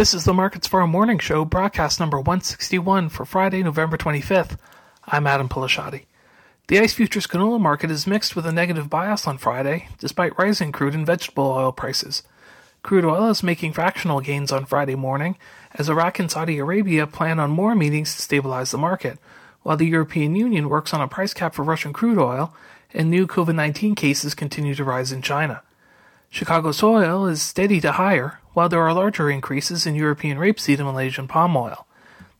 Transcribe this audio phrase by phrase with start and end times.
[0.00, 4.56] This is the Markets Farm Morning Show, broadcast number 161 for Friday, November 25th.
[5.06, 6.06] I'm Adam Peleshaty.
[6.68, 10.72] The ICE futures canola market is mixed with a negative bias on Friday, despite rising
[10.72, 12.22] crude and vegetable oil prices.
[12.82, 15.36] Crude oil is making fractional gains on Friday morning,
[15.74, 19.18] as Iraq and Saudi Arabia plan on more meetings to stabilize the market,
[19.64, 22.54] while the European Union works on a price cap for Russian crude oil,
[22.94, 25.62] and new COVID 19 cases continue to rise in China.
[26.32, 30.78] Chicago soy oil is steady to higher, while there are larger increases in European rapeseed
[30.78, 31.88] and Malaysian palm oil.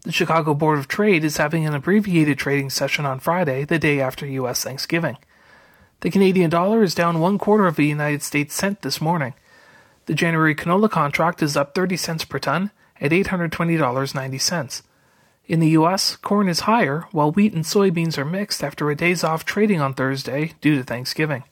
[0.03, 4.01] The Chicago Board of Trade is having an abbreviated trading session on Friday, the day
[4.01, 4.63] after U.S.
[4.63, 5.19] Thanksgiving.
[6.01, 9.35] The Canadian dollar is down one quarter of a United States cent this morning.
[10.07, 12.71] The January canola contract is up 30 cents per ton
[13.01, 14.83] at $820.90.
[15.49, 19.25] In the U.S., corn is higher, while wheat and soybeans are mixed after a day's
[19.25, 21.43] off trading on Thursday due to Thanksgiving.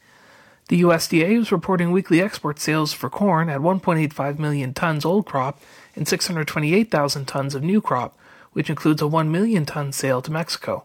[0.68, 5.58] The USDA is reporting weekly export sales for corn at 1.85 million tons old crop
[5.96, 8.18] and 628,000 tons of new crop,
[8.52, 10.84] which includes a 1 million ton sale to Mexico.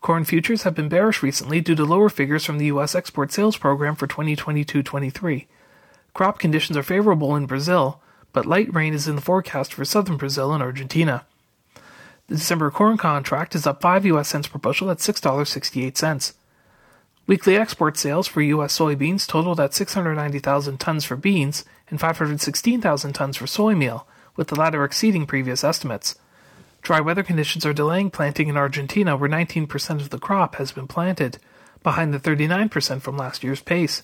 [0.00, 2.94] Corn futures have been bearish recently due to lower figures from the U.S.
[2.94, 5.46] export sales program for 2022 23.
[6.14, 8.00] Crop conditions are favorable in Brazil,
[8.32, 11.26] but light rain is in the forecast for southern Brazil and Argentina.
[12.28, 16.32] The December corn contract is up 5 US cents per bushel at $6.68.
[17.30, 18.76] Weekly export sales for U.S.
[18.76, 24.56] soybeans totaled at 690,000 tons for beans and 516,000 tons for soy meal, with the
[24.56, 26.16] latter exceeding previous estimates.
[26.82, 30.88] Dry weather conditions are delaying planting in Argentina, where 19% of the crop has been
[30.88, 31.38] planted,
[31.84, 34.02] behind the 39% from last year's pace.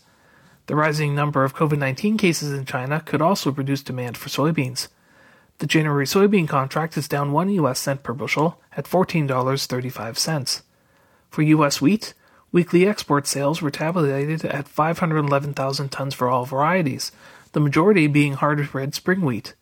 [0.69, 4.87] The rising number of COVID 19 cases in China could also reduce demand for soybeans.
[5.59, 7.81] The January soybean contract is down 1 U.S.
[7.81, 10.63] cent per bushel at $14.35.
[11.29, 11.81] For U.S.
[11.81, 12.15] wheat,
[12.57, 17.13] Weekly export sales were tabulated at 511,000 tons for all varieties,
[17.53, 19.53] the majority being hard red spring wheat.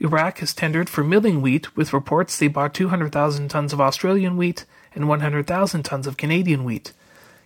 [0.00, 4.64] Iraq has tendered for milling wheat, with reports they bought 200,000 tons of Australian wheat
[4.94, 6.92] and 100,000 tons of Canadian wheat.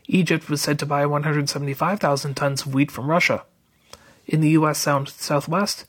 [0.07, 3.43] Egypt was said to buy 175,000 tons of wheat from Russia.
[4.29, 4.79] In the U.S.
[4.79, 5.87] Southwest,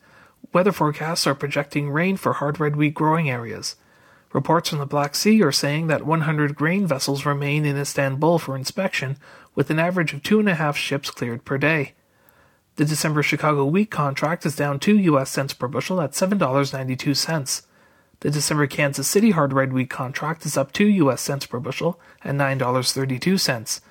[0.52, 3.76] weather forecasts are projecting rain for hard red wheat growing areas.
[4.32, 8.56] Reports from the Black Sea are saying that 100 grain vessels remain in Istanbul for
[8.56, 9.18] inspection,
[9.56, 11.94] with an average of two and a half ships cleared per day.
[12.76, 17.64] The December Chicago wheat contract is down 2 US cents per bushel at $7.92.
[18.22, 22.00] The December Kansas City hard red wheat contract is up 2 US cents per bushel
[22.24, 23.82] at $9.32.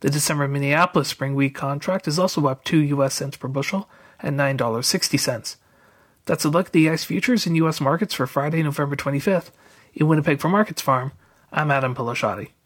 [0.00, 3.88] The December Minneapolis spring wheat contract is also up 2 US cents per bushel
[4.20, 5.56] at $9.60.
[6.26, 9.50] That's a look at the ICE futures in US markets for Friday, November 25th.
[9.98, 11.12] In Winnipeg for Markets Farm,
[11.50, 12.50] I'm Adam Peleshaty.